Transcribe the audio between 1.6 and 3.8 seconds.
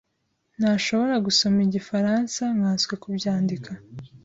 igifaransa, nkanswe kubyandika.